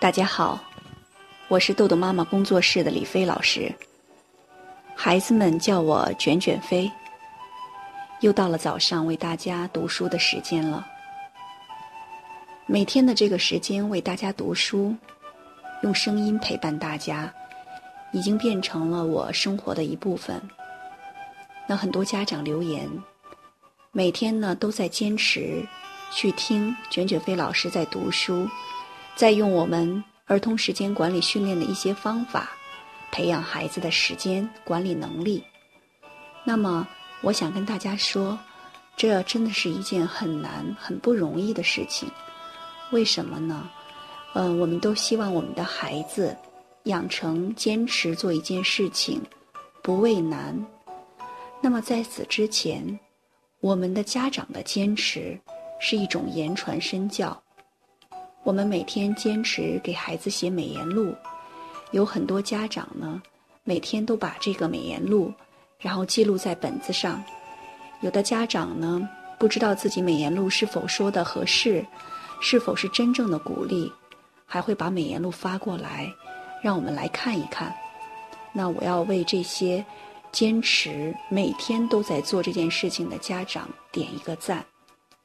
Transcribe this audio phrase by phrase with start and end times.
[0.00, 0.58] 大家好，
[1.48, 3.70] 我是豆豆妈妈工作室的李飞老师。
[4.96, 6.90] 孩子们叫我卷卷飞。
[8.20, 10.86] 又到了早上为大家读书的时间了。
[12.64, 14.96] 每天的这个时间为大家读书，
[15.82, 17.30] 用声音陪伴大家，
[18.10, 20.40] 已经变成了我生活的一部分。
[21.66, 22.88] 那很多家长留言，
[23.92, 25.62] 每天呢都在坚持
[26.10, 28.48] 去听卷卷飞老师在读书，
[29.14, 32.50] 再用我们儿童时间管理训练的一些方法，
[33.12, 35.42] 培养孩子的时间管理能力。
[36.44, 36.86] 那么。
[37.22, 38.38] 我想跟大家说，
[38.96, 42.10] 这真的是一件很难、很不容易的事情。
[42.92, 43.68] 为什么呢？
[44.32, 46.34] 嗯，我们都希望我们的孩子
[46.84, 49.20] 养成坚持做一件事情，
[49.82, 50.66] 不畏难。
[51.60, 52.98] 那么在此之前，
[53.60, 55.38] 我们的家长的坚持
[55.78, 57.38] 是一种言传身教。
[58.42, 61.14] 我们每天坚持给孩子写美言录，
[61.90, 63.20] 有很多家长呢，
[63.64, 65.32] 每天都把这个美言录。
[65.78, 67.24] 然后记录在本子上，
[68.02, 71.82] 有的家长呢不知道自己美言录是否说的合适，
[72.40, 73.90] 是否是真正的鼓励，
[74.44, 76.12] 还会把美言录发过来，
[76.62, 77.74] 让我们来看一看。
[78.52, 79.82] 那我要为这些
[80.32, 84.62] 坚持每天都在做这件事情的家长点一个赞，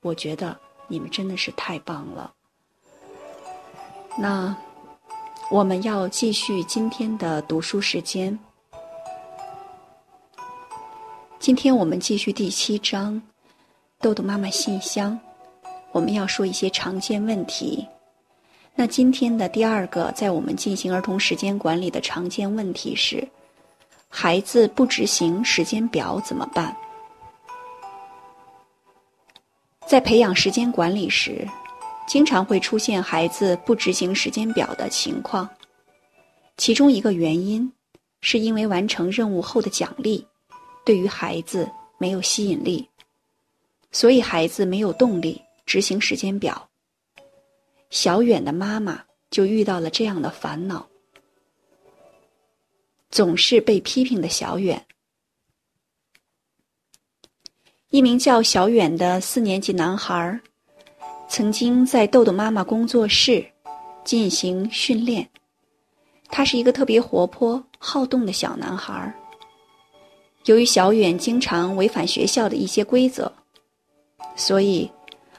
[0.00, 2.32] 我觉得你们真的是太棒了。
[4.18, 4.54] 那
[5.50, 8.38] 我们要继续今天的读书时间。
[11.38, 13.20] 今天我们继续第七章，
[14.00, 15.18] 豆豆妈妈信箱。
[15.92, 17.86] 我们要说一些常见问题。
[18.74, 23.26] 那今天的第二个，在我们进行儿童时间管理的常见问题是：
[24.08, 26.76] 孩子不执行时间表怎么办？
[29.86, 31.44] 在培养时间管理时，
[32.10, 35.48] 经常会出现孩子不执行时间表的情况。
[36.56, 37.72] 其中一个原因，
[38.20, 40.26] 是因为完成任务后的奖励。
[40.84, 42.84] 对于孩子没有吸引力，
[43.92, 46.68] 所以孩子没有动力执行时间表。
[47.90, 50.84] 小远的妈妈就遇到了这样的烦恼：
[53.08, 54.84] 总是被批评的小远。
[57.90, 60.40] 一名叫小远的四年级男孩，
[61.32, 63.46] 曾经在豆豆妈妈工作室
[64.02, 65.30] 进行训练。
[66.28, 69.14] 他是一个特别活泼好动的小男孩。
[70.46, 73.30] 由于小远经常违反学校的一些规则，
[74.34, 74.90] 所以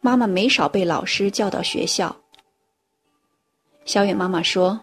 [0.00, 2.14] 妈妈没少被老师叫到学校。
[3.84, 4.80] 小远妈妈说：“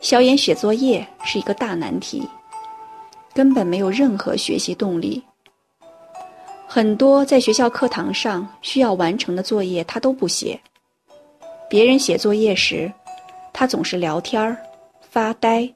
[0.00, 2.26] 小远写作业是一个大难题，
[3.34, 5.22] 根本没有任何学习动力。
[6.68, 10.60] 很多在学校课堂上需要完成的作业他都不写。
[11.68, 12.92] 别人写作业时，
[13.52, 14.56] 他总是聊天
[15.00, 15.68] 发呆、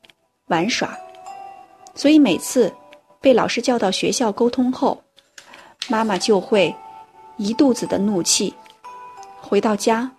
[0.47, 0.97] 玩耍，
[1.95, 2.73] 所以每次。”
[3.23, 5.01] 被老师叫到学校沟通后，
[5.89, 6.75] 妈妈就会
[7.37, 8.53] 一肚子的怒气。
[9.41, 10.11] 回到家，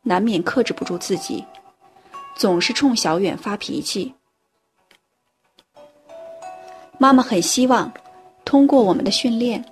[0.00, 1.44] 难免克制不住自己，
[2.34, 4.14] 总是冲小远发脾气。
[6.96, 7.92] 妈妈很希望
[8.42, 9.62] 通过我们的训练，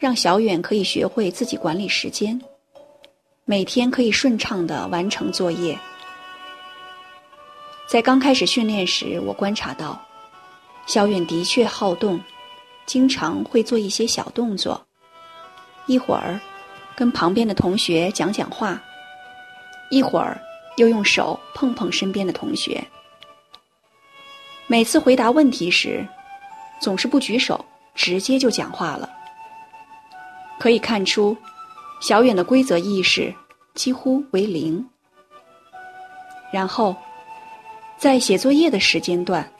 [0.00, 2.40] 让小远可以学会自己管理时间，
[3.44, 5.78] 每天可以顺畅的完成作业。
[7.86, 10.00] 在刚开始训练时，我观察到。
[10.86, 12.18] 小远的确好动，
[12.86, 14.80] 经常会做一些小动作，
[15.84, 16.40] 一会儿
[16.96, 18.82] 跟旁边的同学讲讲话，
[19.90, 20.40] 一会儿
[20.78, 22.82] 又用手碰碰身边的同学。
[24.66, 26.08] 每次回答问题时，
[26.80, 27.62] 总是不举手，
[27.94, 29.08] 直接就讲话了。
[30.60, 31.34] 可以看出，
[32.02, 33.34] 小远的规则意识
[33.74, 34.86] 几乎为零。
[36.52, 36.94] 然后，
[37.96, 39.50] 在写作业的时间段。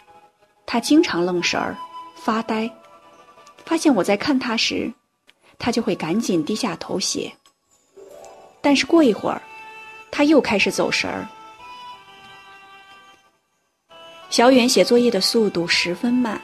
[0.66, 1.77] 他经常愣神儿、
[2.15, 2.71] 发呆，
[3.65, 4.93] 发现我在看他时，
[5.59, 7.32] 他就会赶紧低下头写。
[8.61, 9.43] 但是过一会儿，
[10.12, 11.27] 他又开始走神儿。
[14.29, 16.41] 小远写作业的速度十分慢，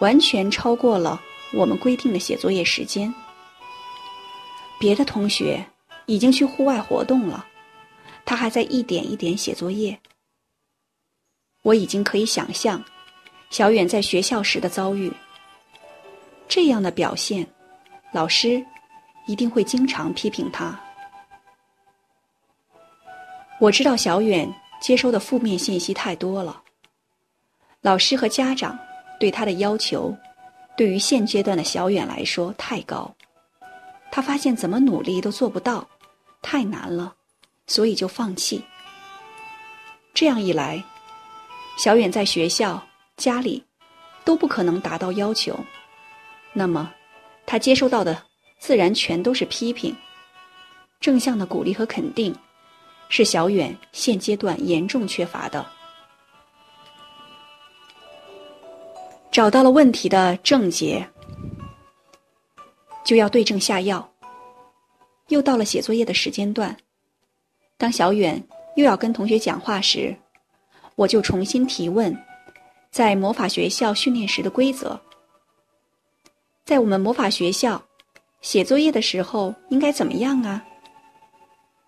[0.00, 1.18] 完全超过了
[1.54, 3.14] 我们规定的写作业时间。
[4.78, 5.64] 别的同学
[6.06, 7.46] 已经去户外活动了，
[8.24, 9.98] 他还在一点一点写作业。
[11.62, 12.84] 我已经可以想象。
[13.48, 15.10] 小远在学校时的遭遇，
[16.48, 17.46] 这样的表现，
[18.12, 18.62] 老师
[19.28, 20.78] 一定会经常批评他。
[23.60, 26.60] 我知道小远接收的负面信息太多了，
[27.82, 28.76] 老师和家长
[29.20, 30.14] 对他的要求，
[30.76, 33.14] 对于现阶段的小远来说太高，
[34.16, 35.86] 他发现怎么努力都做不到，
[36.40, 37.14] 太难了，
[37.66, 38.64] 所以就放弃。
[40.14, 40.82] 这样一来，
[41.76, 42.82] 小远在学校、
[43.18, 43.62] 家里
[44.24, 45.54] 都不可能达到要求，
[46.54, 46.90] 那么
[47.44, 48.22] 他接收到的
[48.58, 49.94] 自然全都是批评。
[50.98, 52.34] 正向的鼓励和肯定，
[53.10, 55.66] 是小远现阶段严重缺乏的。
[59.30, 61.06] 找到了问题的症结，
[63.06, 64.12] 就要对症下药。
[65.28, 66.76] 又到了写作业的时间段，
[67.78, 68.42] 当小远
[68.74, 70.14] 又要跟同学讲话时，
[70.96, 72.16] 我就重新提问，
[72.90, 75.00] 在魔法学校训练时的规则。
[76.64, 77.80] 在我们魔法学校
[78.40, 80.64] 写作业的时候应该怎么样啊？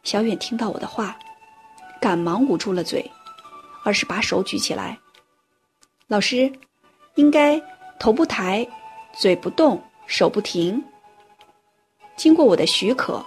[0.04, 1.18] 小远听到我的话，
[2.00, 3.04] 赶忙捂住了嘴，
[3.82, 4.96] 而是把手举起来。
[6.06, 6.50] 老师，
[7.16, 7.60] 应该
[7.98, 8.66] 头不抬，
[9.12, 10.80] 嘴不动，手不停。
[12.18, 13.24] 经过我的许可，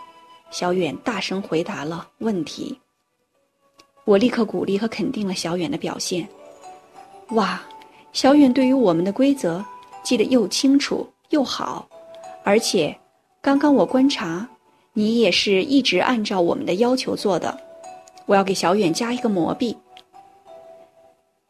[0.51, 2.77] 小远大声回答了问题。
[4.03, 6.27] 我立刻鼓励和肯定了小远的表现。
[7.29, 7.63] 哇，
[8.11, 9.63] 小远对于我们的规则
[10.03, 11.87] 记得又清楚又好，
[12.43, 12.93] 而且
[13.41, 14.45] 刚刚我观察，
[14.91, 17.57] 你也是一直按照我们的要求做的。
[18.25, 19.75] 我要给小远加一个魔币。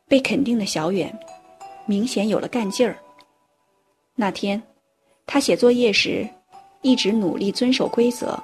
[0.08, 1.12] 被肯定的小远，
[1.88, 2.96] 明显有了干劲儿。
[4.14, 4.62] 那天，
[5.26, 6.30] 他写作业时。
[6.82, 8.42] 一直努力遵守规则。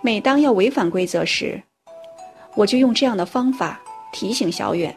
[0.00, 1.60] 每当要违反规则时，
[2.54, 3.80] 我就用这样的方法
[4.12, 4.96] 提醒小远。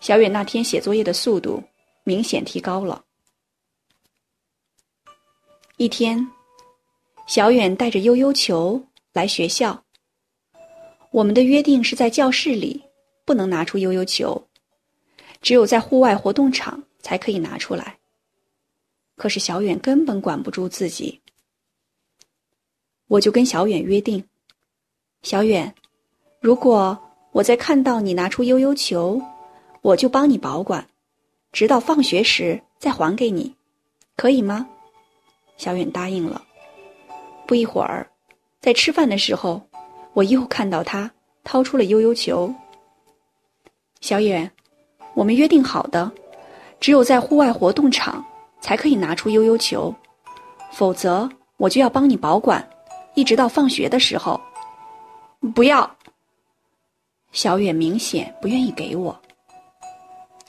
[0.00, 1.62] 小远那天写作业的速度
[2.04, 3.02] 明显提高了。
[5.78, 6.26] 一天，
[7.26, 8.82] 小远带着悠悠球
[9.12, 9.82] 来学校。
[11.10, 12.82] 我们的约定是在教室里
[13.24, 14.46] 不能拿出悠悠球，
[15.40, 17.98] 只有在户外活动场才可以拿出来。
[19.16, 21.20] 可是小远根本管不住自己，
[23.08, 24.22] 我就跟小远约定：
[25.22, 25.74] 小远，
[26.40, 26.96] 如果
[27.32, 29.20] 我在看到你拿出悠悠球，
[29.80, 30.86] 我就帮你保管，
[31.50, 33.54] 直到放学时再还给你，
[34.16, 34.68] 可以吗？
[35.56, 36.44] 小远答应了。
[37.46, 38.06] 不一会儿，
[38.60, 39.62] 在吃饭的时候，
[40.12, 41.10] 我又看到他
[41.42, 42.54] 掏出了悠悠球。
[44.02, 44.52] 小远，
[45.14, 46.12] 我们约定好的，
[46.80, 48.22] 只有在户外活动场。
[48.66, 49.94] 才可以拿出悠悠球，
[50.72, 52.68] 否则我就要帮你保管，
[53.14, 54.40] 一直到放学的时候。
[55.54, 55.88] 不要。
[57.30, 59.16] 小远明显不愿意给我。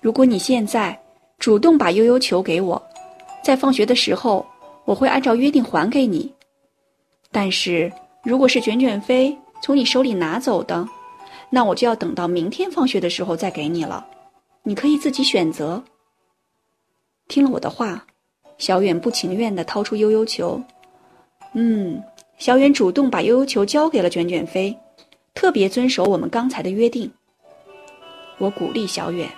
[0.01, 0.99] 如果你现在
[1.37, 2.81] 主动把悠悠球给我，
[3.43, 4.43] 在放学的时候
[4.83, 6.33] 我会按照约定还给你。
[7.31, 7.91] 但是
[8.23, 10.83] 如果是卷卷飞从你手里拿走的，
[11.51, 14.03] 那我就要等到明天放学的时候再给你了。
[14.63, 15.83] 你可以自己选择。
[17.27, 18.05] 听了我的话，
[18.57, 20.61] 小远不情愿地掏出悠悠球。
[21.53, 22.01] 嗯，
[22.37, 24.75] 小远主动把悠悠球交给了卷卷飞，
[25.33, 27.11] 特别遵守我们刚才的约定。
[28.37, 29.29] 我鼓励小远。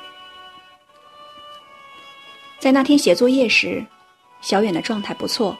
[2.59, 3.83] 在那天写作业时，
[4.41, 5.57] 小远的状态不错。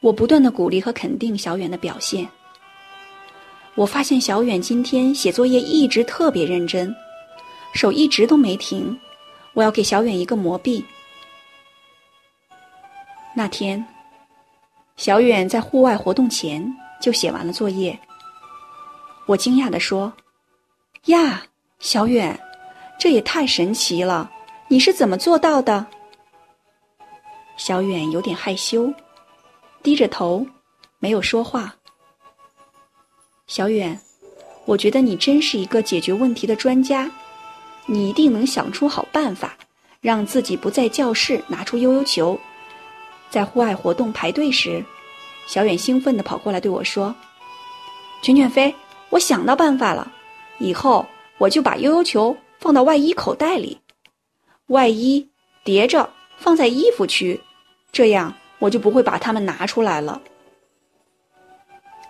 [0.00, 2.26] 我不断的鼓励和肯定小远的表现。
[3.74, 6.94] 我发现小远今天写作业一直特别认真，
[7.74, 8.98] 手一直都没停。
[9.58, 10.84] 我要给小远一个魔币。
[13.34, 13.84] 那天，
[14.96, 16.64] 小远在户外活动前
[17.00, 17.98] 就写完了作业。
[19.26, 20.12] 我惊讶地说
[21.06, 21.42] ：“呀，
[21.80, 22.38] 小远，
[23.00, 24.30] 这也太神奇了！
[24.68, 25.84] 你是怎么做到的？”
[27.58, 28.94] 小远有点害羞，
[29.82, 30.46] 低着头，
[31.00, 31.74] 没有说话。
[33.48, 34.00] 小远，
[34.66, 37.10] 我觉得你真是一个解决问题的专家。
[37.90, 39.56] 你一定能想出好办法，
[40.02, 42.38] 让自己不在教室拿出悠悠球。
[43.30, 44.84] 在户外活动排队时，
[45.46, 47.14] 小远兴奋地跑过来对我说
[48.20, 48.74] ：“卷卷飞，
[49.08, 50.12] 我想到办法了，
[50.58, 51.06] 以后
[51.38, 53.80] 我就把悠悠球放到外衣口袋里，
[54.66, 55.26] 外衣
[55.64, 57.40] 叠着放在衣服区，
[57.90, 60.20] 这样我就不会把它们拿出来了。”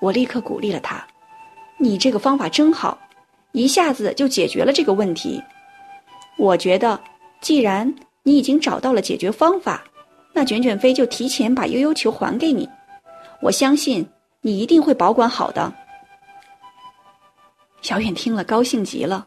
[0.00, 1.06] 我立刻鼓励了他
[1.78, 2.98] ：“你这个方法真好，
[3.52, 5.40] 一下子就解决了这个问题。”
[6.38, 6.98] 我觉得，
[7.40, 7.92] 既然
[8.22, 9.84] 你已经找到了解决方法，
[10.32, 12.68] 那卷卷飞就提前把悠悠球还给你。
[13.42, 14.08] 我相信
[14.40, 15.72] 你一定会保管好的。
[17.82, 19.26] 小远听了，高兴极了。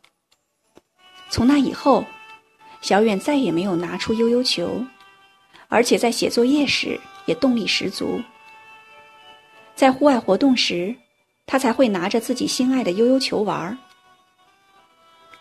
[1.30, 2.06] 从那以后，
[2.82, 4.82] 小远再也没有拿出悠悠球，
[5.68, 8.22] 而且在写作业时也动力十足。
[9.76, 10.96] 在户外活动时，
[11.46, 13.78] 他才会拿着自己心爱的悠悠球玩儿。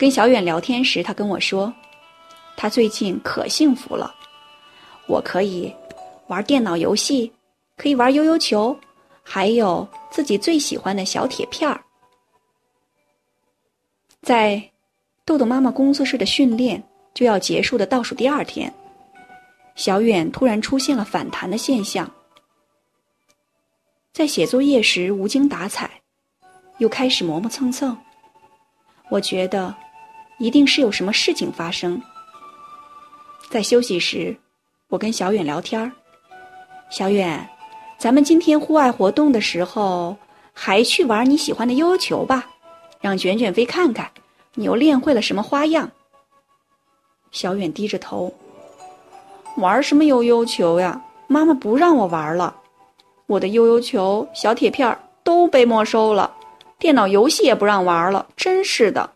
[0.00, 1.71] 跟小远聊天时，他跟我说，
[2.57, 4.14] 他最近可幸福了。
[5.07, 5.71] 我可以
[6.28, 7.30] 玩电脑游戏，
[7.76, 8.75] 可以玩悠悠球，
[9.23, 11.78] 还有自己最喜欢的小铁片儿。
[14.23, 14.71] 在
[15.26, 18.73] 豆豆妈妈工作室的训练就要结束的倒数第二天，
[19.75, 22.11] 小远突然出现了反弹的现象，
[24.14, 25.90] 在写作业时无精打采，
[26.78, 27.95] 又开始磨磨蹭蹭。
[29.11, 29.75] 我觉得
[30.40, 32.02] 一定是有什么事情发生。
[33.49, 34.35] 在休息时，
[34.88, 35.92] 我跟小远聊天儿
[36.90, 37.49] ：“小远，
[37.99, 40.16] 咱们今天户外活动的时候，
[40.52, 42.49] 还去玩你喜欢的悠悠球吧，
[43.00, 44.11] 让卷卷飞看看。”
[44.54, 45.88] 你又练会了什么花样？
[47.30, 48.35] 小远低着头，
[49.56, 51.00] 玩什么悠悠球呀？
[51.28, 52.56] 妈妈不让我玩了，
[53.26, 56.35] 我的悠悠球、小铁片都被没收了，
[56.80, 58.26] 电脑游戏也不让玩了。
[58.37, 59.09] 真是的，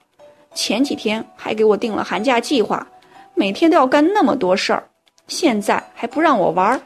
[0.54, 2.86] 前几天还给我定了寒假计划，
[3.34, 4.88] 每天都要干那么多事儿，
[5.26, 6.80] 现在还不让我玩儿。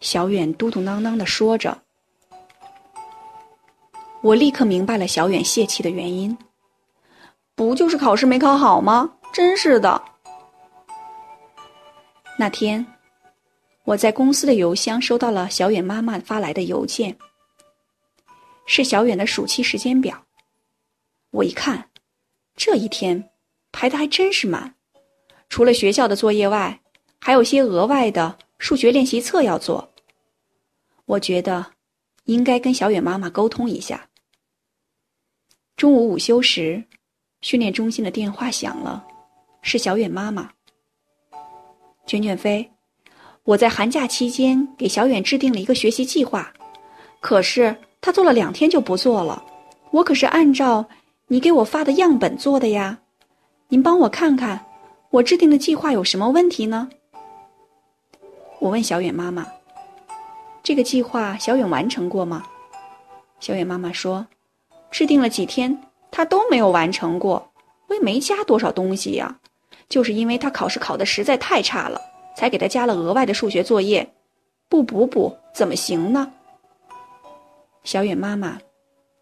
[0.00, 1.78] 小远嘟嘟囔囔的说着，
[4.20, 6.36] 我立刻明白了小远泄气的原因。
[7.54, 9.12] 不就是考试没考好吗？
[9.32, 10.02] 真是的。
[12.36, 12.84] 那天，
[13.84, 17.16] 我在公司的邮箱收到了小远妈妈发来的邮件，
[18.66, 20.24] 是小远的暑期时间表。
[21.30, 21.88] 我一看，
[22.56, 23.30] 这一天
[23.70, 24.74] 排的还真是满，
[25.48, 26.80] 除了学校的作业外，
[27.20, 29.92] 还有些额外的数学练习册要做。
[31.06, 31.66] 我觉得
[32.24, 34.08] 应该跟小远妈妈沟通一下。
[35.76, 36.84] 中午午休时。
[37.42, 39.04] 训练中心的电话响了，
[39.62, 40.48] 是小远妈妈。
[42.06, 42.70] 卷卷飞，
[43.42, 46.54] 我在寒假期间给小远制定了一个学习计划，
[47.18, 49.44] 可是他做了两天就不做了。
[49.90, 50.88] 我可是按照
[51.32, 52.98] 你给我发的样本做的呀，
[53.68, 54.66] 您帮我看看，
[55.08, 56.90] 我制定的计划有什么问题呢？
[58.58, 59.46] 我问小远妈妈
[60.62, 62.44] ：“这个计划小远完成过吗？”
[63.40, 64.26] 小远妈妈说
[64.92, 67.50] ：“制定了几天。”他都没有完成过，
[67.86, 69.38] 我也没加多少东西呀，
[69.88, 71.98] 就是因为他考试考的实在太差了，
[72.36, 74.06] 才给他加了额外的数学作业，
[74.68, 76.30] 不补补怎么行呢？
[77.84, 78.60] 小远妈妈，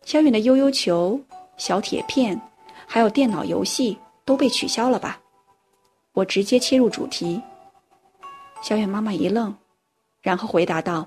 [0.04, 1.20] 小远的悠悠球、
[1.60, 2.40] 小铁片，
[2.86, 5.20] 还有电脑游戏都被取消了吧？
[6.14, 7.38] 我直接切入主题。
[8.62, 9.54] 小远妈妈一愣，
[10.22, 11.06] 然后回答道：“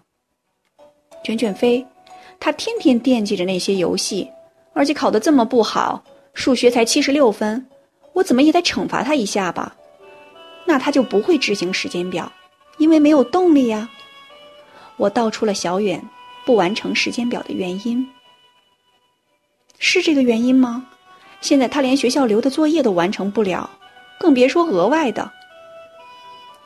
[1.25, 1.83] 卷卷飞，
[2.39, 4.29] 他天天惦记着那些游戏。”
[4.75, 6.03] 而且考得这么不好，
[6.36, 7.65] 数学才七十六分，
[8.13, 9.75] 我怎么也得惩罚他一下吧？
[10.65, 12.31] 那他就不会执行时间表，
[12.77, 13.89] 因为没有动力呀。
[14.98, 16.00] 我道出了小远
[16.45, 18.07] 不完成时间表的原因，
[19.80, 20.86] 是这个原因吗？
[21.42, 23.70] 现在他连学校留的作业都完成不了，
[24.20, 25.30] 更别说额外的。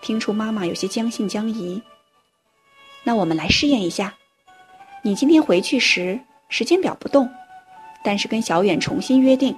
[0.01, 1.81] 听出妈妈有些将信将疑，
[3.03, 4.13] 那我们来试验一下，
[5.01, 7.27] 你今天回去时时间表不动。
[8.03, 9.53] 但是跟小远重新约定，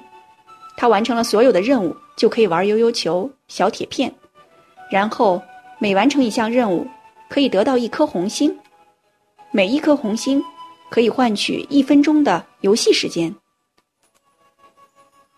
[0.77, 4.11] 他完成了所有的任务就可以玩悠悠球、小铁片，
[4.89, 5.39] 然后
[5.77, 6.87] 每完成一项任务，
[7.27, 8.57] 可以得到一颗红心，
[9.51, 10.41] 每一颗红心
[10.89, 13.35] 可以换取一分钟的游戏时间。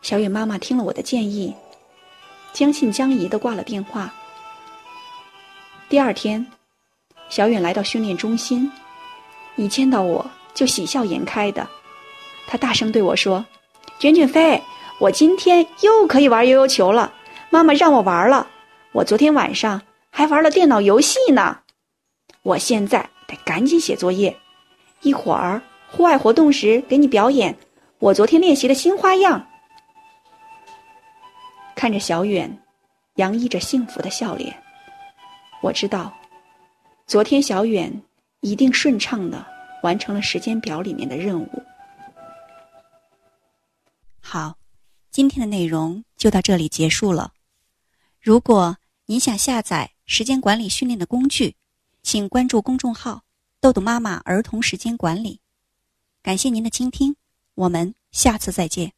[0.02, 1.54] 小远妈妈听了我的建议，
[2.54, 4.12] 将信将疑的挂了电话。
[5.90, 6.46] 第二天，
[7.30, 8.72] 小远来到训练中心，
[9.58, 11.68] 一见到我就喜笑颜开的。
[12.48, 13.46] 他大声对我说
[14.00, 14.62] ：“卷卷飞，
[15.00, 17.14] 我今天又可以玩悠悠球了。
[17.50, 18.48] 妈妈让我玩了，
[18.94, 21.60] 我昨天晚上还玩了电脑游戏呢。
[22.42, 24.36] 我现在得赶紧写作业，
[25.02, 27.56] 一会儿户外活动时给你表演
[28.00, 29.48] 我昨天练习的新花样。”
[31.76, 32.62] 看着小远，
[33.16, 34.56] 洋溢着幸福的笑脸，
[35.62, 36.14] 我知道，
[37.08, 37.92] 昨天小远
[38.42, 39.44] 一定顺畅的
[39.82, 41.64] 完成了时间表里面的任务。
[44.20, 44.56] 好，
[45.10, 47.34] 今天的内容就到这里结束了。
[48.22, 48.78] 如果
[49.08, 51.56] 你想下载时间管理训练的工具，
[52.04, 53.24] 请关注公众号
[53.62, 55.40] “豆豆妈妈儿童时间管理”。
[56.22, 57.16] 感谢您的倾听，
[57.54, 58.92] 我们下次再见。